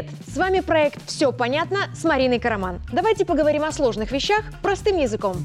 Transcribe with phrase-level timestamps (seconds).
[0.00, 0.14] Привет!
[0.26, 2.80] С вами проект «Все понятно» с Мариной Караман.
[2.90, 5.36] Давайте поговорим о сложных вещах простым языком.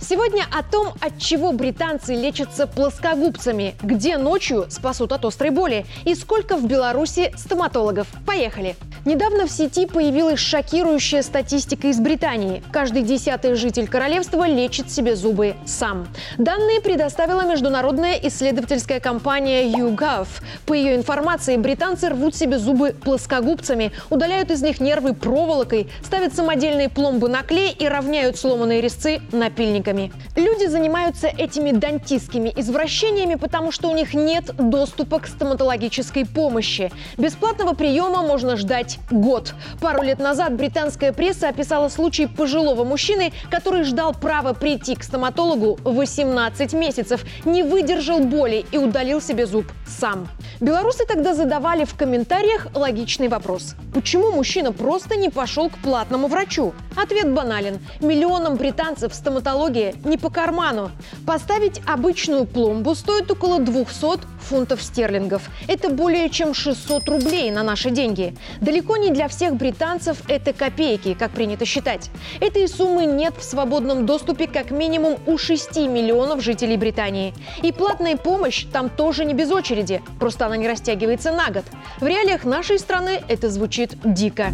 [0.00, 6.14] Сегодня о том, от чего британцы лечатся плоскогубцами, где ночью спасут от острой боли и
[6.14, 8.06] сколько в Беларуси стоматологов.
[8.26, 8.76] Поехали!
[9.04, 12.62] Недавно в сети появилась шокирующая статистика из Британии.
[12.72, 16.08] Каждый десятый житель королевства лечит себе зубы сам.
[16.38, 20.26] Данные предоставила международная исследовательская компания YouGov.
[20.64, 26.88] По ее информации, британцы рвут себе зубы плоскогубцами, удаляют из них нервы проволокой, ставят самодельные
[26.88, 30.12] пломбы на клей и равняют сломанные резцы напильниками.
[30.34, 36.90] Люди занимаются этими дантистскими извращениями, потому что у них нет доступа к стоматологической помощи.
[37.18, 39.54] Бесплатного приема можно ждать год.
[39.80, 45.78] Пару лет назад британская пресса описала случай пожилого мужчины, который ждал права прийти к стоматологу
[45.84, 50.28] 18 месяцев, не выдержал боли и удалил себе зуб сам.
[50.60, 53.74] Белорусы тогда задавали в комментариях логичный вопрос.
[53.94, 56.74] Почему мужчина просто не пошел к платному врачу?
[56.96, 57.78] Ответ банален.
[58.00, 60.90] Миллионам британцев стоматология не по карману.
[61.26, 65.42] Поставить обычную пломбу стоит около 200 фунтов стерлингов.
[65.68, 68.36] Это более чем 600 рублей на наши деньги.
[68.60, 72.10] Далеко не для всех британцев это копейки, как принято считать.
[72.40, 77.34] Этой суммы нет в свободном доступе как минимум у 6 миллионов жителей Британии.
[77.62, 81.64] И платная помощь там тоже не без очереди, просто она не растягивается на год.
[82.00, 84.52] В реалиях нашей страны это звучит дико.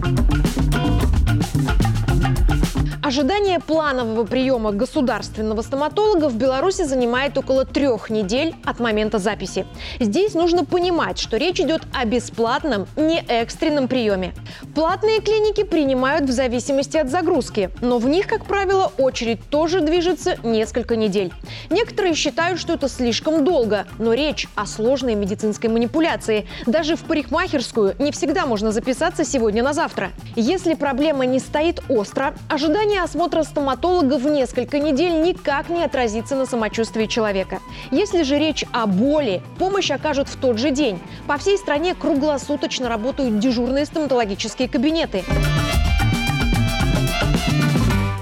[3.10, 9.66] Ожидание планового приема государственного стоматолога в Беларуси занимает около трех недель от момента записи.
[9.98, 14.32] Здесь нужно понимать, что речь идет о бесплатном, не экстренном приеме.
[14.76, 20.36] Платные клиники принимают в зависимости от загрузки, но в них, как правило, очередь тоже движется
[20.44, 21.32] несколько недель.
[21.68, 26.46] Некоторые считают, что это слишком долго, но речь о сложной медицинской манипуляции.
[26.64, 30.12] Даже в парикмахерскую не всегда можно записаться сегодня на завтра.
[30.36, 36.46] Если проблема не стоит остро, ожидание осмотра стоматолога в несколько недель никак не отразится на
[36.46, 37.60] самочувствии человека.
[37.90, 41.00] Если же речь о боли, помощь окажут в тот же день.
[41.26, 45.24] По всей стране круглосуточно работают дежурные стоматологические кабинеты.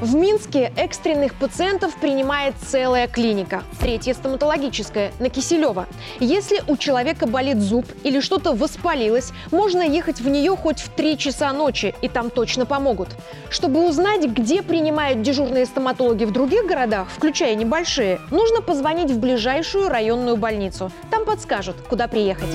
[0.09, 3.63] В Минске экстренных пациентов принимает целая клиника.
[3.79, 5.87] Третья стоматологическая, на Киселева.
[6.19, 11.19] Если у человека болит зуб или что-то воспалилось, можно ехать в нее хоть в 3
[11.19, 13.11] часа ночи, и там точно помогут.
[13.51, 19.91] Чтобы узнать, где принимают дежурные стоматологи в других городах, включая небольшие, нужно позвонить в ближайшую
[19.91, 20.91] районную больницу.
[21.11, 22.49] Там подскажут, куда приехать.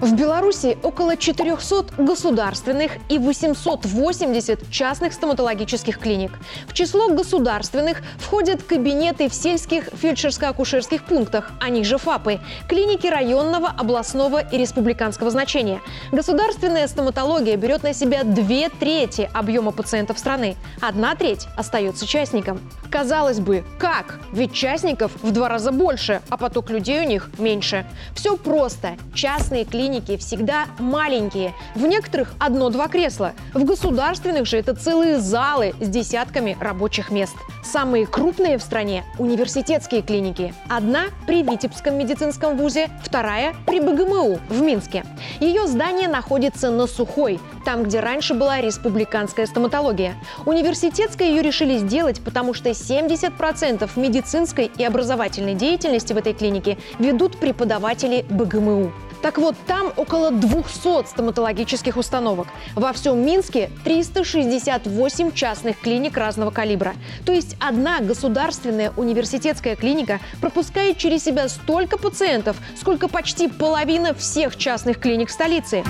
[0.00, 6.32] В Беларуси около 400 государственных и 880 частных стоматологических клиник.
[6.68, 14.40] В число государственных входят кабинеты в сельских фельдшерско-акушерских пунктах, они же ФАПы, клиники районного, областного
[14.40, 15.80] и республиканского значения.
[16.12, 20.56] Государственная стоматология берет на себя две трети объема пациентов страны.
[20.82, 22.60] Одна треть остается частникам.
[22.90, 24.20] Казалось бы, как?
[24.32, 27.86] Ведь частников в два раза больше, а поток людей у них меньше.
[28.14, 28.96] Все просто.
[29.14, 31.54] Частные клиники клиники всегда маленькие.
[31.74, 33.32] В некоторых одно-два кресла.
[33.54, 37.34] В государственных же это целые залы с десятками рабочих мест.
[37.64, 40.54] Самые крупные в стране– университетские клиники.
[40.68, 45.04] Одна при Витебском медицинском вузе, вторая при БГМУ в Минске.
[45.40, 50.14] Ее здание находится на Сухой, там, где раньше была республиканская стоматология.
[50.44, 57.38] Университетское ее решили сделать, потому что 70% медицинской и образовательной деятельности в этой клинике ведут
[57.38, 58.92] преподаватели БГМУ.
[59.22, 62.48] Так вот, там около 200 стоматологических установок.
[62.74, 66.94] Во всем Минске 368 частных клиник разного калибра.
[67.24, 74.56] То есть одна государственная университетская клиника пропускает через себя столько пациентов, сколько почти половина всех
[74.56, 75.84] частных клиник столицы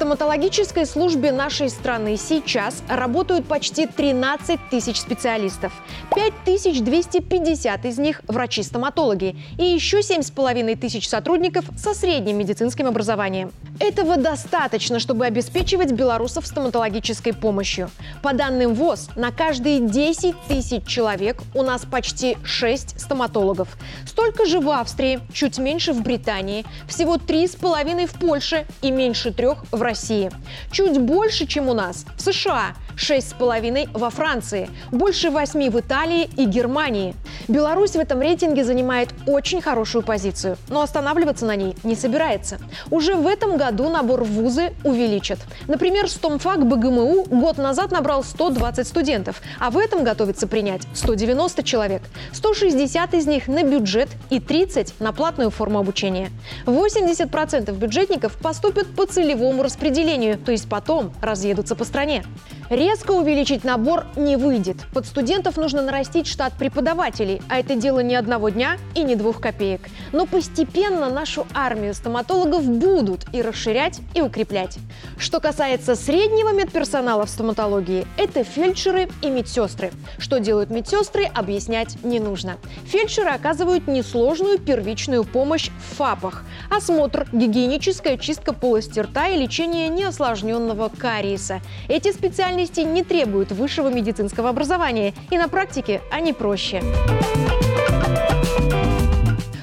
[0.00, 5.74] стоматологической службе нашей страны сейчас работают почти 13 тысяч специалистов.
[6.14, 13.52] 5250 из них– врачи-стоматологи и еще 7,5 тысяч сотрудников со средним медицинским образованием.
[13.78, 17.90] Этого достаточно, чтобы обеспечивать белорусов стоматологической помощью.
[18.22, 23.68] По данным ВОЗ, на каждые 10 тысяч человек у нас почти 6 стоматологов.
[24.06, 29.64] Столько же в Австрии, чуть меньше в Британии, всего 3,5 в Польше и меньше трех
[29.70, 30.30] в России России.
[30.70, 36.44] Чуть больше, чем у нас в США, 6,5 во Франции, больше 8 в Италии и
[36.44, 37.14] Германии.
[37.48, 42.58] Беларусь в этом рейтинге занимает очень хорошую позицию, но останавливаться на ней не собирается.
[42.90, 45.38] Уже в этом году набор в вузы увеличат.
[45.66, 52.02] Например, Стомфак БГМУ год назад набрал 120 студентов, а в этом готовится принять 190 человек.
[52.32, 56.30] 160 из них на бюджет и 30 на платную форму обучения.
[56.66, 62.22] 80% бюджетников поступят по целевому распределению, то есть потом разъедутся по стране.
[62.68, 64.76] Резко увеличить набор не выйдет.
[64.94, 69.40] Под студентов нужно нарастить штат преподавателей, а это дело не одного дня и не двух
[69.40, 69.80] копеек.
[70.12, 74.78] Но постепенно нашу армию стоматологов будут и расширять, и укреплять.
[75.18, 79.90] Что касается среднего медперсонала в стоматологии, это фельдшеры и медсестры.
[80.18, 82.58] Что делают медсестры, объяснять не нужно.
[82.84, 86.44] Фельдшеры оказывают несложную первичную помощь в ФАПах.
[86.70, 91.60] Осмотр, гигиеническая чистка полости рта и лечение неосложненного кариеса.
[91.88, 96.82] Эти специальности не требуют высшего медицинского образования, и на практике они проще.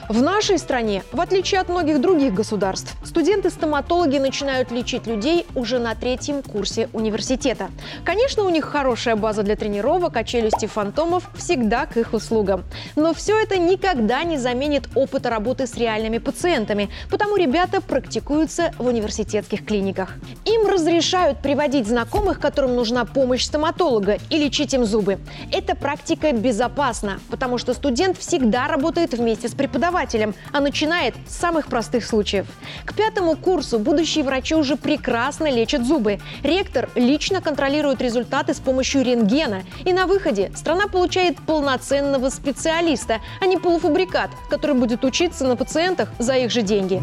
[0.09, 5.95] В нашей стране, в отличие от многих других государств, студенты-стоматологи начинают лечить людей уже на
[5.95, 7.67] третьем курсе университета.
[8.05, 12.63] Конечно, у них хорошая база для тренировок, а челюсти фантомов всегда к их услугам.
[12.95, 18.85] Но все это никогда не заменит опыта работы с реальными пациентами, потому ребята практикуются в
[18.85, 20.13] университетских клиниках.
[20.45, 25.19] Им разрешают приводить знакомых, которым нужна помощь стоматолога, и лечить им зубы.
[25.51, 31.35] Эта практика безопасна, потому что студент всегда работает вместе с преподавателем преподавателем, а начинает с
[31.35, 32.45] самых простых случаев.
[32.85, 36.19] К пятому курсу будущие врачи уже прекрасно лечат зубы.
[36.43, 39.63] Ректор лично контролирует результаты с помощью рентгена.
[39.85, 46.09] И на выходе страна получает полноценного специалиста, а не полуфабрикат, который будет учиться на пациентах
[46.19, 47.01] за их же деньги.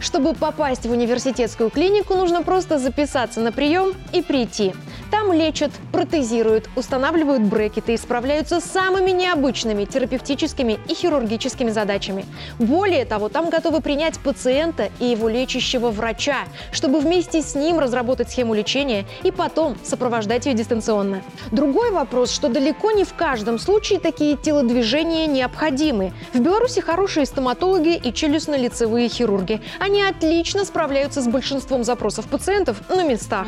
[0.00, 4.72] Чтобы попасть в университетскую клинику, нужно просто записаться на прием и прийти.
[5.10, 12.24] Там лечат, протезируют, устанавливают брекеты справляются с самыми необычными терапевтическими и хирургическими задачами.
[12.58, 18.30] Более того, там готовы принять пациента и его лечащего врача, чтобы вместе с ним разработать
[18.30, 21.22] схему лечения и потом сопровождать ее дистанционно.
[21.50, 26.12] Другой вопрос, что далеко не в каждом случае такие телодвижения необходимы.
[26.32, 29.60] В Беларуси хорошие стоматологи и челюстно-лицевые хирурги.
[29.78, 33.46] Они отлично справляются с большинством запросов пациентов на местах.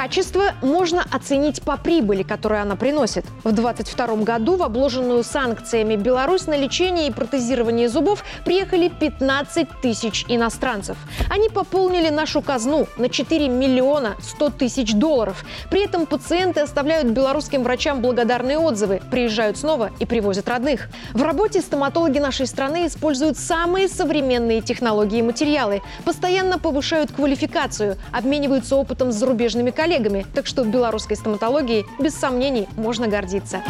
[0.00, 3.24] Качество можно оценить по прибыли, которую она приносит.
[3.42, 10.24] В 2022 году в обложенную санкциями Беларусь на лечение и протезирование зубов приехали 15 тысяч
[10.28, 10.96] иностранцев.
[11.28, 15.44] Они пополнили нашу казну на 4 миллиона 100 тысяч долларов.
[15.68, 20.90] При этом пациенты оставляют белорусским врачам благодарные отзывы, приезжают снова и привозят родных.
[21.12, 28.76] В работе стоматологи нашей страны используют самые современные технологии и материалы, постоянно повышают квалификацию, обмениваются
[28.76, 29.87] опытом с зарубежными коллегами,
[30.34, 33.62] так что белорусской стоматологии без сомнений можно гордиться.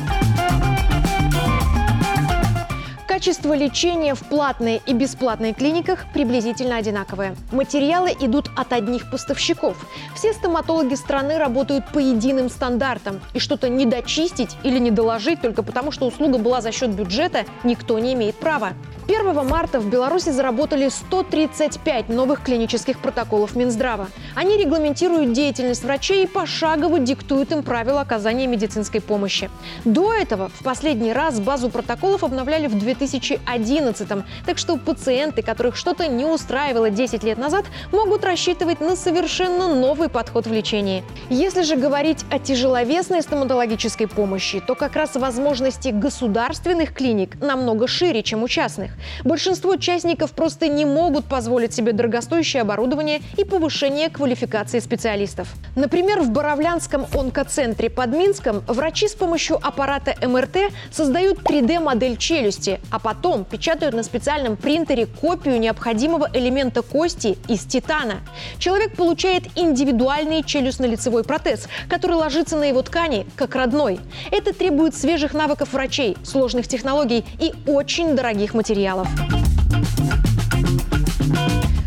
[3.19, 7.35] Качество лечения в платной и бесплатной клиниках приблизительно одинаковое.
[7.51, 9.77] Материалы идут от одних поставщиков.
[10.15, 13.21] Все стоматологи страны работают по единым стандартам.
[13.35, 17.45] И что-то не дочистить или не доложить только потому, что услуга была за счет бюджета,
[17.65, 18.75] никто не имеет права.
[19.09, 24.09] 1 марта в Беларуси заработали 135 новых клинических протоколов Минздрава.
[24.35, 29.51] Они регламентируют деятельность врачей и пошагово диктуют им правила оказания медицинской помощи.
[29.87, 32.79] До этого в последний раз базу протоколов обновляли в
[33.11, 34.09] 2011
[34.47, 40.09] так что пациенты, которых что-то не устраивало 10 лет назад, могут рассчитывать на совершенно новый
[40.09, 41.05] подход в лечении.
[41.31, 48.23] Если же говорить о тяжеловесной стоматологической помощи, то как раз возможности государственных клиник намного шире,
[48.23, 48.93] чем у частных.
[49.25, 55.49] Большинство участников просто не могут позволить себе дорогостоящее оборудование и повышение квалификации специалистов.
[55.77, 62.98] Например, в Боровлянском онкоцентре под Минском врачи с помощью аппарата МРТ создают 3D-модель челюсти, а
[62.99, 68.21] потом печатают на специальном принтере копию необходимого элемента кости из титана.
[68.59, 74.01] Человек получает индивидуальный челюстно-лицевой протез, который ложится на его ткани как родной.
[74.31, 79.09] Это требует свежих навыков врачей, сложных технологий и очень дорогих материалов.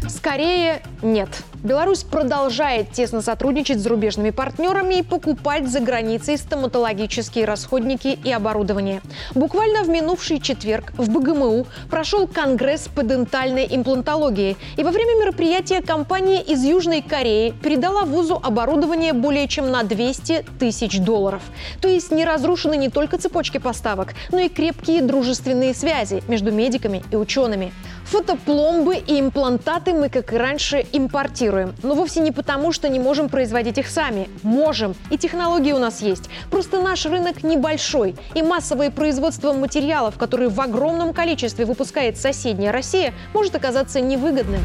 [0.07, 1.29] Скорее нет.
[1.63, 9.03] Беларусь продолжает тесно сотрудничать с зарубежными партнерами и покупать за границей стоматологические расходники и оборудование.
[9.35, 14.57] Буквально в минувший четверг в БГМУ прошел Конгресс по дентальной имплантологии.
[14.75, 20.45] И во время мероприятия компания из Южной Кореи передала вузу оборудование более чем на 200
[20.57, 21.43] тысяч долларов.
[21.79, 27.03] То есть не разрушены не только цепочки поставок, но и крепкие дружественные связи между медиками
[27.11, 27.71] и учеными.
[28.05, 31.50] Фотопломбы и имплантаты мы, как и раньше, импортируем.
[31.83, 34.29] Но вовсе не потому, что не можем производить их сами.
[34.43, 34.95] Можем.
[35.09, 36.29] И технологии у нас есть.
[36.49, 38.15] Просто наш рынок небольшой.
[38.35, 44.61] И массовое производство материалов, которые в огромном количестве выпускает соседняя Россия, может оказаться невыгодным.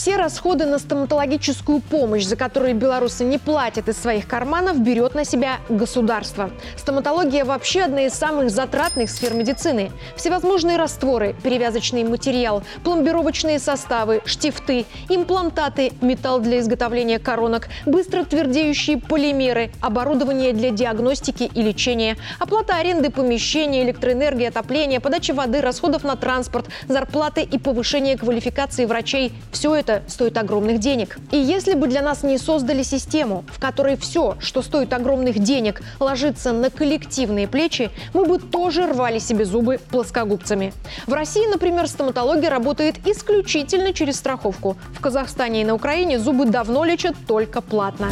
[0.00, 5.26] Все расходы на стоматологическую помощь, за которые белорусы не платят из своих карманов, берет на
[5.26, 6.50] себя государство.
[6.78, 9.92] Стоматология вообще одна из самых затратных сфер медицины.
[10.16, 19.70] Всевозможные растворы, перевязочный материал, пломбировочные составы, штифты, имплантаты, металл для изготовления коронок, быстро твердеющие полимеры,
[19.82, 26.70] оборудование для диагностики и лечения, оплата аренды помещения, электроэнергии, отопления, подача воды, расходов на транспорт,
[26.88, 31.18] зарплаты и повышение квалификации врачей– все это это стоит огромных денег.
[31.30, 35.82] И если бы для нас не создали систему, в которой все, что стоит огромных денег,
[35.98, 40.72] ложится на коллективные плечи, мы бы тоже рвали себе зубы плоскогубцами.
[41.06, 44.76] В России, например, стоматология работает исключительно через страховку.
[44.94, 48.10] В Казахстане и на Украине зубы давно лечат только платно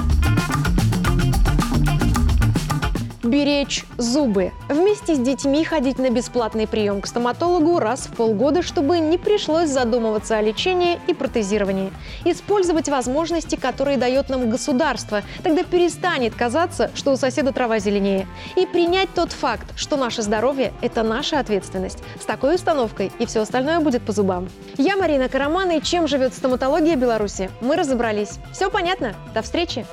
[3.29, 4.53] беречь зубы.
[4.69, 9.71] Вместе с детьми ходить на бесплатный прием к стоматологу раз в полгода, чтобы не пришлось
[9.71, 11.93] задумываться о лечении и протезировании.
[12.25, 15.23] Использовать возможности, которые дает нам государство.
[15.43, 18.27] Тогда перестанет казаться, что у соседа трава зеленее.
[18.57, 21.99] И принять тот факт, что наше здоровье– это наша ответственность.
[22.21, 24.49] С такой установкой и все остальное будет по зубам.
[24.77, 28.39] Я Марина Караман, и чем живет стоматология Беларуси, мы разобрались.
[28.53, 29.15] Все понятно?
[29.35, 29.87] До встречи!